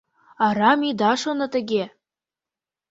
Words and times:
Арам 0.47 0.81
ида 0.89 1.11
шоно 1.21 1.45
тыге: 1.53 1.83